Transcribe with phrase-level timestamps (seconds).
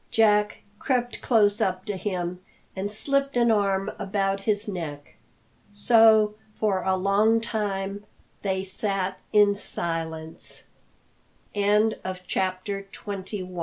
[0.09, 2.43] Jack crept close up to him
[2.75, 5.13] and slipped an arm about his neck.
[5.71, 8.05] So, for a long time,
[8.41, 10.63] they sat in silence.
[11.53, 11.99] CHAPTER XXII.
[12.03, 13.59] A REPORT FROM THE SEA.